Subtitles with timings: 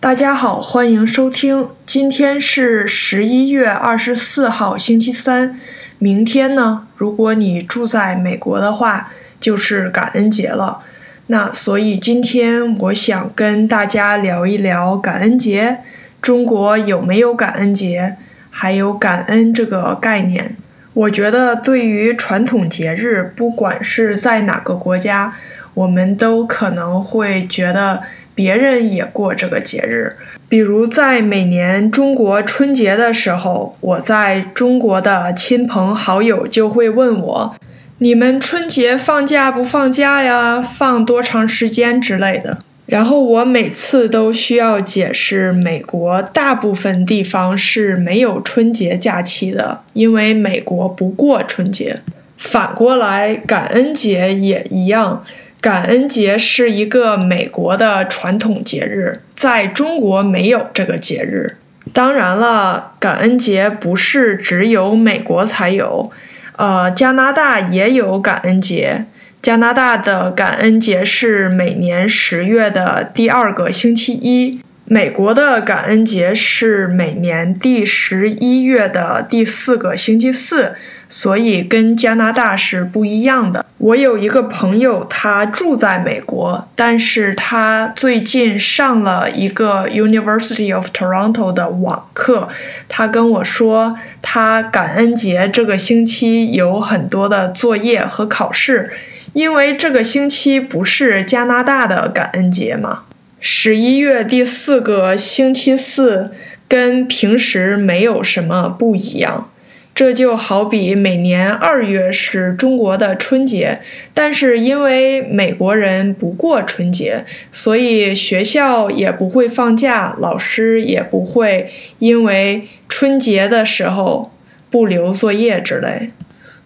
[0.00, 1.68] 大家好，欢迎收听。
[1.84, 5.60] 今天是十一月二十四号，星期三。
[5.98, 10.78] 明天呢，如果你住在美国的话，就是感恩节了。
[11.26, 15.80] 那所以今天我想跟大家聊一聊感恩节。
[16.22, 18.16] 中国有没有感恩节？
[18.48, 20.56] 还有感恩这个概念？
[20.94, 25.34] 我觉得对于传统节日，不管是在哪个国家，
[25.74, 28.00] 我们都可能会觉得。
[28.32, 30.16] 别人也过这个节日，
[30.48, 37.54] 比如在每年中国春节的时候，我在中国的亲朋好友就会问我
[37.98, 40.62] ：“你们春节放假不放假呀？
[40.62, 42.56] 放多长时间之类的？”
[42.86, 52.00] 然后我每次都需要解释，美国大部分地方是没有春节假期的，因为美国不过春节。
[52.38, 55.22] 反过来，感恩节也一样。
[55.60, 61.58] 感恩节是一个美国的传统节日，在中国没有这个节日。
[61.92, 66.10] 当然了，感恩节不是只有美国才有，
[66.56, 69.04] 呃，加拿大也有感恩节。
[69.42, 74.60] 加拿大的感恩节是每年十月的第二个星期一，
[74.92, 80.74] 美国的感恩节是每年第十一月的第四个星期四。
[81.12, 83.66] 所以跟加拿大是不一样的。
[83.78, 92.48] 我有一个朋友，他住在美国，但是他最近上了一个 University of Toronto 的网课。
[92.88, 98.92] 他跟我说，他感恩节这个星期有很多的作业和考试，
[99.32, 103.00] 因为这个星期不是加拿大的感恩节嘛。
[103.40, 106.30] 十一月第四个星期四
[106.68, 109.50] 跟平时没有什么不一样。
[109.92, 113.80] 这就好比每年二月是中国的春节，
[114.14, 124.30] 但是因为美国人不过春节，所以学校也不会放假，老师也不会因为春节的时候
[124.70, 126.08] 不留作业之类。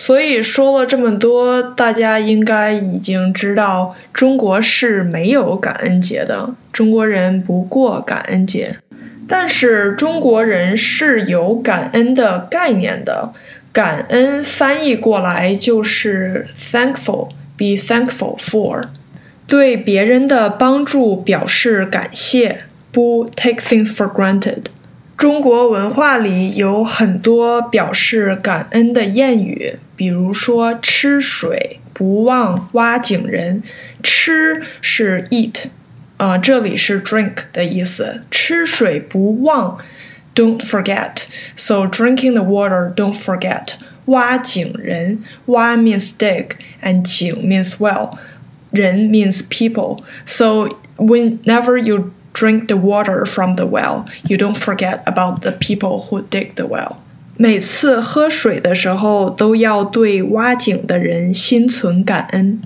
[0.00, 8.78] 所以说了这么多，大家应该已经知道，中国是没有感恩节的，中国人不过感恩节。
[9.28, 13.34] 但是中国人是有感恩的概念的，
[13.74, 18.84] 感恩翻译过来就是 thankful，be thankful for，
[19.46, 22.60] 对别人的帮助表示感谢，
[22.90, 24.62] 不 take things for granted。
[25.19, 33.63] 中国文化里有很多表示感恩的谚语，比如说吃水不忘挖井人，
[34.03, 35.65] 吃是 eat。
[36.17, 39.77] 啊，这里是 drink 的意思，吃水不忘，
[40.33, 43.73] don't forget。So drinking the water, don't forget。
[44.05, 48.17] 挖井人，挖 means dig and 井 means well，
[48.71, 55.51] 人 means people。So whenever you drink the water from the well, you don't forget about the
[55.51, 56.97] people who dig the well。
[57.37, 62.61] 每次喝水的时候，都要对挖井的人心存感恩。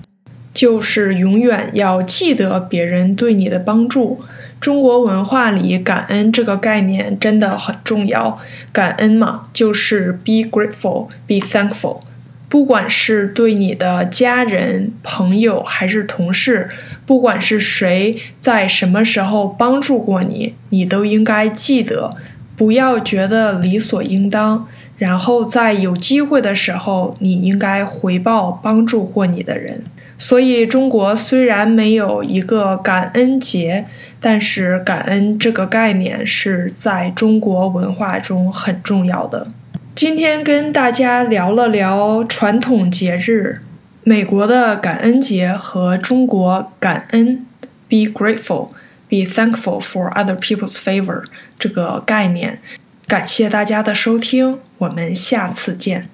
[0.52, 4.20] 就是永远要记得别人对你的帮助。
[4.60, 8.40] 中国文化里，感恩这个概念真的很重要。
[8.72, 12.00] 感恩嘛，就是 be grateful, be thankful。
[12.47, 16.69] 不管是对你的家人、朋友还是同事，
[17.05, 22.15] 不管是谁在什么时候帮助过你，你都应该记得，
[22.55, 24.67] 不要觉得理所应当。
[24.97, 29.83] 然后在有机会的时候，你应该回报帮助过你的人。
[30.17, 33.85] 所以，中国虽然没有一个感恩节，
[34.21, 39.47] 但是感恩这个概念是在中国文化中很重要的。
[39.95, 43.61] 今天跟大家聊了聊传统节日，
[44.03, 47.45] 美国的感恩节和中国感恩
[47.87, 48.71] （be grateful,
[49.07, 51.23] be thankful for other people's favor）
[51.57, 52.59] 这个概念。
[53.07, 56.09] 感谢大家的收听，我们下次见。